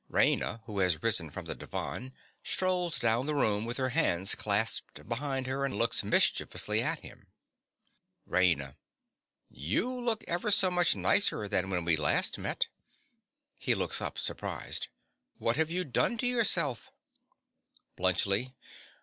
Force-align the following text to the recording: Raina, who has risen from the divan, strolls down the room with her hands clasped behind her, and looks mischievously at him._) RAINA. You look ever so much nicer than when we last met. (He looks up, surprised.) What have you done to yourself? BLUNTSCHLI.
Raina, 0.11 0.63
who 0.63 0.79
has 0.79 1.03
risen 1.03 1.29
from 1.29 1.45
the 1.45 1.53
divan, 1.53 2.15
strolls 2.41 2.97
down 2.97 3.27
the 3.27 3.35
room 3.35 3.65
with 3.65 3.77
her 3.77 3.89
hands 3.89 4.33
clasped 4.33 5.07
behind 5.07 5.45
her, 5.45 5.63
and 5.63 5.75
looks 5.75 6.03
mischievously 6.03 6.81
at 6.81 7.01
him._) 7.01 7.27
RAINA. 8.27 8.77
You 9.47 9.93
look 9.93 10.23
ever 10.27 10.49
so 10.49 10.71
much 10.71 10.95
nicer 10.95 11.47
than 11.47 11.69
when 11.69 11.85
we 11.85 11.95
last 11.95 12.39
met. 12.39 12.65
(He 13.59 13.75
looks 13.75 14.01
up, 14.01 14.17
surprised.) 14.17 14.87
What 15.37 15.57
have 15.57 15.69
you 15.69 15.83
done 15.85 16.17
to 16.17 16.25
yourself? 16.25 16.89
BLUNTSCHLI. 17.95 18.55